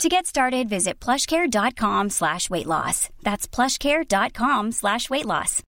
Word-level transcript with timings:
To 0.00 0.08
get 0.08 0.26
started, 0.26 0.68
visit 0.68 0.98
plushcare.com 1.00 2.10
slash 2.10 2.48
weight 2.50 2.66
loss. 2.66 3.08
That's 3.22 3.46
plushcare.com 3.46 4.72
slash 4.72 5.08
weight 5.10 5.26
loss. 5.26 5.62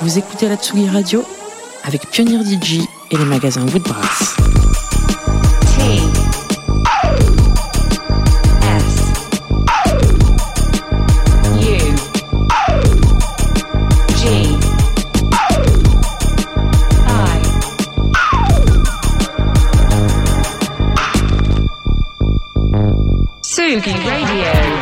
Vous 0.00 0.16
écoutez 0.18 0.48
la 0.48 0.56
Tsugi 0.56 0.88
Radio 0.88 1.24
avec 1.84 2.08
Pioneer 2.10 2.42
DJ 2.44 2.80
et 3.10 3.16
les 3.16 3.24
magasins 3.24 3.66
Woodbrass. 3.66 4.36
Tsugi 23.68 24.08
Radio. 24.08 24.77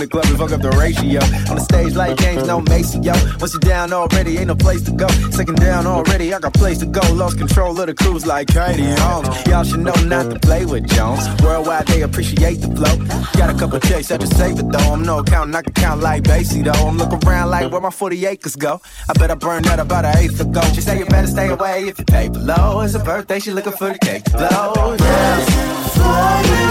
In 0.00 0.08
the 0.08 0.10
club 0.10 0.26
and 0.26 0.38
fuck 0.38 0.52
up 0.52 0.62
the 0.62 0.70
ratio. 0.78 1.20
On 1.50 1.56
the 1.56 1.60
stage 1.60 1.94
like 1.94 2.16
James, 2.18 2.46
no 2.46 2.60
Macy, 2.60 2.98
yo. 3.00 3.12
Once 3.40 3.52
you're 3.52 3.60
down 3.60 3.92
already, 3.92 4.38
ain't 4.38 4.46
no 4.46 4.54
place 4.54 4.82
to 4.82 4.92
go. 4.92 5.08
Second 5.30 5.56
down 5.56 5.86
already, 5.86 6.32
I 6.32 6.38
got 6.38 6.54
place 6.54 6.78
to 6.78 6.86
go. 6.86 7.00
Lost 7.12 7.38
control 7.38 7.78
of 7.80 7.86
the 7.86 7.94
cruise 7.94 8.24
like 8.24 8.46
Katie 8.48 8.94
Holmes. 9.02 9.28
Y'all 9.46 9.64
should 9.64 9.80
know 9.80 9.98
not 10.06 10.30
to 10.30 10.38
play 10.38 10.64
with 10.64 10.88
Jones. 10.88 11.26
Worldwide, 11.42 11.86
they 11.88 12.02
appreciate 12.02 12.56
the 12.56 12.68
flow. 12.76 12.94
Got 13.38 13.54
a 13.54 13.58
couple 13.58 13.80
checks, 13.80 14.10
I 14.10 14.18
just 14.18 14.36
save 14.36 14.58
it 14.58 14.70
though. 14.70 14.92
I'm 14.92 15.02
no 15.02 15.18
accountant, 15.18 15.56
I 15.56 15.62
can 15.62 15.72
count 15.74 16.00
like 16.00 16.22
Basie 16.22 16.62
though. 16.62 16.86
I'm 16.86 16.96
looking 16.96 17.26
around 17.26 17.50
like 17.50 17.70
where 17.72 17.80
my 17.80 17.90
40 17.90 18.26
acres 18.26 18.56
go. 18.56 18.80
I 19.08 19.12
bet 19.14 19.30
I 19.30 19.34
burned 19.34 19.64
that 19.66 19.80
about 19.80 20.04
an 20.04 20.16
eighth 20.18 20.40
ago. 20.40 20.60
She 20.74 20.80
say 20.80 20.98
you 20.98 21.06
better 21.06 21.26
stay 21.26 21.48
away 21.48 21.88
if 21.88 21.98
you 21.98 22.04
pay 22.04 22.28
below. 22.28 22.80
It's 22.82 22.94
a 22.94 23.00
birthday, 23.00 23.40
she 23.40 23.50
looking 23.50 23.72
for 23.72 23.90
the 23.92 23.98
cake 23.98 24.24
to 24.24 24.30
blow. 24.36 24.96
Yeah. 24.98 26.67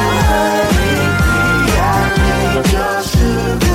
Just 2.63 3.66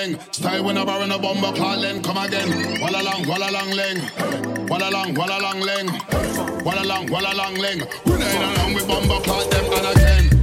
leng. 0.00 0.34
Style 0.34 0.64
when 0.64 0.78
I 0.78 0.84
bar 0.84 1.02
in 1.02 1.12
a 1.12 1.18
bomber 1.18 1.52
clan 1.52 1.78
leng. 1.80 2.02
Come 2.02 2.18
again. 2.18 2.80
Walla 2.80 3.02
long, 3.02 3.26
walla 3.26 3.50
long 3.50 3.70
leng. 3.70 4.68
Walla 4.68 4.90
long, 4.90 5.14
walla 5.14 5.38
long 5.40 5.60
leng. 5.60 6.64
Walla 6.64 6.84
long, 6.84 7.06
walla 7.10 7.32
long 7.34 7.54
leng. 7.54 7.80
We 8.06 8.12
ain't 8.12 8.58
along 8.58 8.74
with 8.74 8.86
bomber 8.88 9.20
clan 9.24 9.50
them 9.50 9.64
and 9.72 9.96
again. 9.96 10.39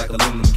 like 0.00 0.08
aluminum. 0.08 0.49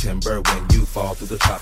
Timber 0.00 0.40
when 0.40 0.66
you 0.70 0.86
fall 0.86 1.12
through 1.12 1.26
the 1.26 1.36
chop 1.36 1.59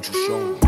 don't 0.00 0.14
you 0.14 0.26
show 0.28 0.38
me? 0.38 0.67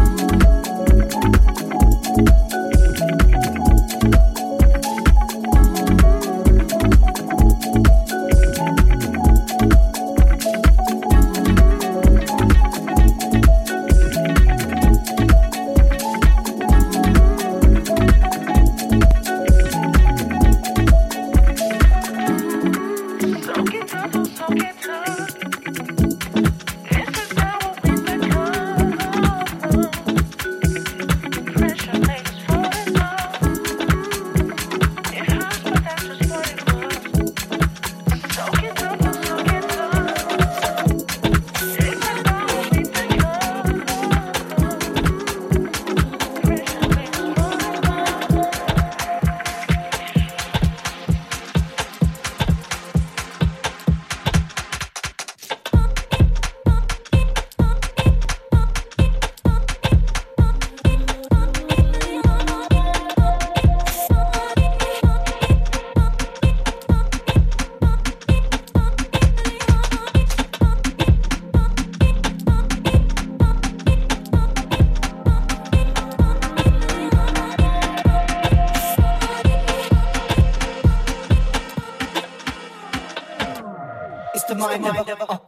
Of. 84.90 85.08
Uh. 85.08 85.39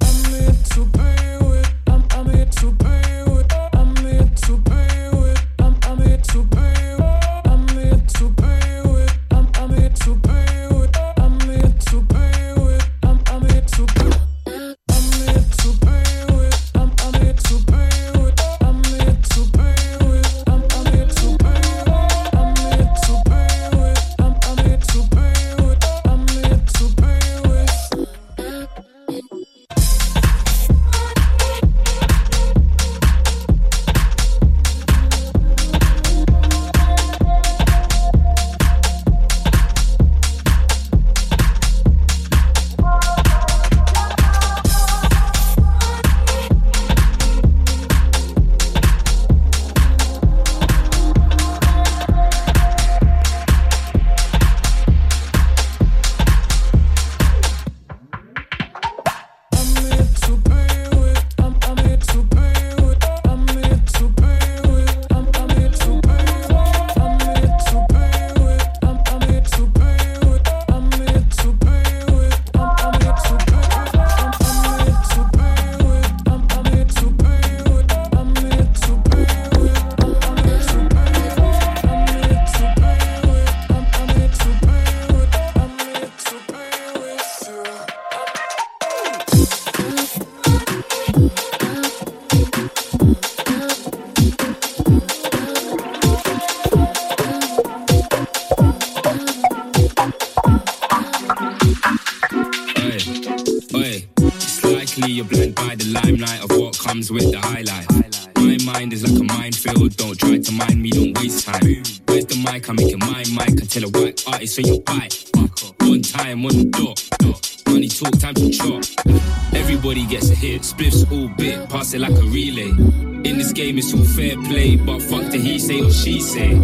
she 126.03 126.19
said. 126.21 126.57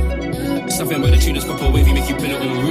something 0.69 0.99
about 0.99 1.13
the 1.13 1.17
tunas 1.17 1.45
purple 1.45 1.71
wavy, 1.71 1.93
make 1.93 2.09
you 2.09 2.17
pin 2.17 2.33
it 2.33 2.43
on 2.43 2.68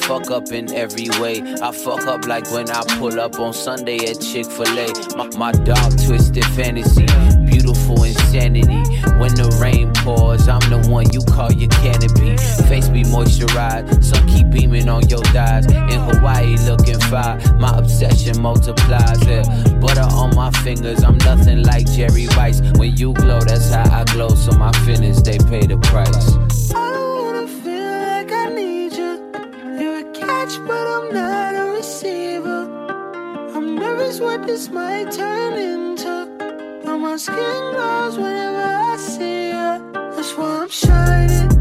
fuck 0.00 0.30
up 0.30 0.50
in 0.52 0.72
every 0.74 1.08
way. 1.20 1.42
I 1.62 1.72
fuck 1.72 2.06
up 2.06 2.26
like 2.26 2.50
when 2.50 2.70
I 2.70 2.82
pull 2.98 3.20
up 3.20 3.38
on 3.38 3.52
Sunday 3.52 3.98
at 4.10 4.20
Chick 4.20 4.46
fil 4.46 4.78
A. 4.78 5.16
My, 5.16 5.28
my 5.36 5.52
dark, 5.52 5.92
twisted 6.04 6.44
fantasy. 6.56 7.06
Beautiful 7.46 8.02
insanity. 8.04 8.62
When 9.20 9.34
the 9.34 9.56
rain 9.60 9.92
pours, 9.96 10.48
I'm 10.48 10.60
the 10.70 10.86
one 10.88 11.12
you 11.12 11.20
call 11.22 11.52
your 11.52 11.70
canopy. 11.70 12.36
Face 12.68 12.88
be 12.88 13.02
moisturized. 13.04 14.02
Sun 14.02 14.26
keep 14.28 14.50
beaming 14.50 14.88
on 14.88 15.08
your 15.08 15.22
thighs. 15.34 15.66
In 15.66 16.00
Hawaii, 16.00 16.56
looking 16.68 17.00
fire. 17.00 17.38
My 17.58 17.76
obsession 17.76 18.40
multiplies. 18.40 19.24
Yeah. 19.26 19.42
Butter 19.80 20.08
on 20.14 20.34
my 20.34 20.50
fingers. 20.62 21.02
I'm 21.02 21.18
nothing 21.18 21.62
like 21.62 21.86
Jerry 21.92 22.26
Rice. 22.36 22.60
When 22.76 22.96
you 22.96 23.12
glow, 23.14 23.40
that's 23.40 23.70
how 23.70 24.00
I 24.00 24.04
glow. 24.04 24.28
So 24.30 24.52
my 24.52 24.72
feelings, 24.84 25.22
they 25.22 25.38
pay 25.38 25.66
the 25.66 25.78
price. 25.78 26.39
Might 34.72 35.10
turn 35.10 35.54
into. 35.54 36.26
Now 36.84 36.96
my 36.98 37.16
skin 37.16 37.36
glows 37.74 38.16
whenever 38.16 38.62
I 38.92 38.96
see 38.96 39.48
you. 39.48 39.92
That's 39.92 40.32
why 40.36 40.62
I'm 40.62 40.68
shining. 40.68 41.60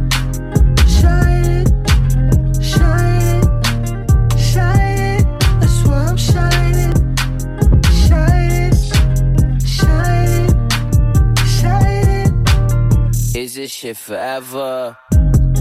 Is 13.40 13.56
this 13.56 13.72
shit 13.72 13.98
forever? 13.98 14.98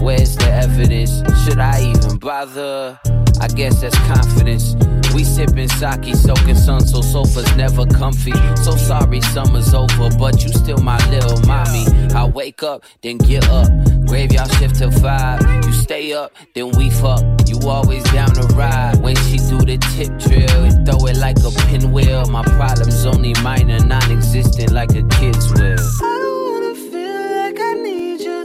Where's 0.01 0.35
the 0.35 0.51
evidence? 0.51 1.23
Should 1.43 1.59
I 1.59 1.81
even 1.81 2.17
bother? 2.17 2.99
I 3.41 3.47
guess 3.47 3.81
that's 3.81 3.97
confidence. 3.99 4.75
We 5.13 5.23
sipping 5.23 5.69
sake, 5.69 6.15
soaking 6.15 6.55
sun, 6.55 6.85
so 6.85 7.01
sofa's 7.01 7.55
never 7.55 7.85
comfy. 7.85 8.33
So 8.63 8.75
sorry, 8.75 9.21
summer's 9.21 9.73
over, 9.73 10.09
but 10.17 10.43
you 10.43 10.49
still 10.49 10.77
my 10.77 10.97
little 11.09 11.39
mommy. 11.47 11.85
I 12.13 12.25
wake 12.25 12.63
up, 12.63 12.83
then 13.01 13.17
get 13.17 13.47
up. 13.49 13.67
Graveyard 14.05 14.51
shift 14.53 14.75
till 14.75 14.91
five. 14.91 15.41
You 15.65 15.73
stay 15.73 16.13
up, 16.13 16.31
then 16.53 16.71
we 16.77 16.89
fuck. 16.89 17.23
You 17.47 17.59
always 17.67 18.03
down 18.11 18.33
to 18.35 18.43
ride. 18.55 19.01
When 19.01 19.15
she 19.15 19.37
do 19.37 19.57
the 19.59 19.77
tip 19.95 20.17
drill 20.19 20.63
and 20.65 20.85
throw 20.85 21.05
it 21.07 21.17
like 21.17 21.37
a 21.39 21.51
pinwheel. 21.67 22.25
My 22.27 22.43
problems 22.43 23.05
only 23.05 23.33
minor, 23.41 23.79
non-existent 23.79 24.71
like 24.71 24.91
a 24.91 25.03
kid's 25.17 25.51
will. 25.53 25.79
I 25.79 26.19
don't 26.23 26.41
wanna 26.51 26.75
feel 26.91 27.21
like 27.41 27.59
I 27.59 27.73
need 27.73 28.21
you. 28.21 28.41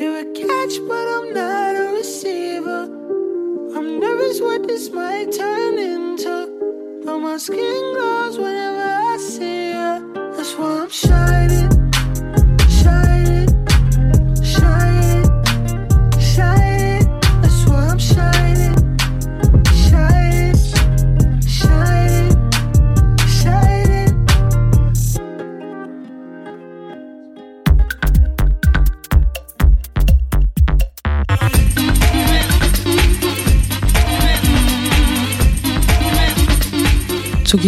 You're 0.00 0.18
a 0.18 0.24
catch, 0.24 0.74
but 0.88 1.06
I'm 1.16 1.34
not 1.34 1.76
a 1.76 1.92
receiver. 1.94 2.82
I'm 3.76 4.00
nervous 4.00 4.40
what 4.40 4.66
this 4.66 4.90
might 4.90 5.32
turn 5.32 5.61
my 7.22 7.36
skin 7.36 7.94
glows 7.94 8.36
whenever 8.36 8.82
I 8.82 9.16
see 9.16 9.68
you. 9.68 10.12
That's 10.34 10.54
why 10.58 10.82
I'm 10.82 10.90
shining, 10.90 11.50
shining, 11.50 11.71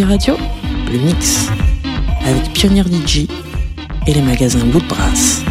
Radio, 0.07 0.35
le 0.91 0.99
mix 0.99 1.47
avec 2.23 2.53
Pioneer 2.53 2.83
DJ 2.83 3.27
et 4.05 4.13
les 4.13 4.21
magasins 4.21 4.63
Bout 4.65 4.79
de 4.79 4.87
Brasse. 4.87 5.43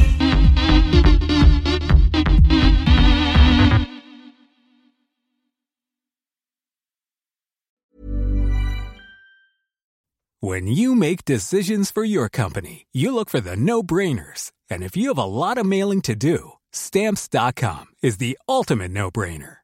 When 10.40 10.68
you 10.68 10.94
make 10.94 11.24
decisions 11.24 11.90
for 11.90 12.04
your 12.04 12.28
company, 12.28 12.86
you 12.92 13.12
look 13.12 13.30
for 13.30 13.40
the 13.40 13.56
no 13.56 13.82
brainers. 13.82 14.52
And 14.70 14.84
if 14.84 14.96
you 14.96 15.08
have 15.08 15.18
a 15.18 15.24
lot 15.24 15.58
of 15.58 15.66
mailing 15.66 16.00
to 16.02 16.14
do, 16.14 16.52
stamps.com 16.70 17.86
is 18.02 18.18
the 18.18 18.38
ultimate 18.48 18.92
no 18.92 19.10
brainer. 19.10 19.63